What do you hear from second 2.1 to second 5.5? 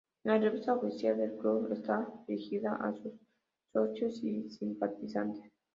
dirigida a sus socios y simpatizantes.